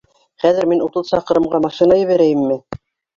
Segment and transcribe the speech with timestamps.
[0.43, 2.59] Хәҙер мин утыҙ саҡрымға машина ебәрәйемме?